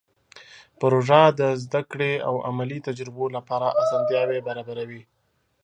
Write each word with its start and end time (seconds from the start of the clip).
پروژه 0.79 1.21
د 1.39 1.41
زده 1.63 1.81
کړې 1.91 2.13
او 2.27 2.35
علمي 2.47 2.79
تجربو 2.87 3.25
لپاره 3.35 3.67
اسانتیاوې 3.81 4.39
برابروي. 4.47 5.01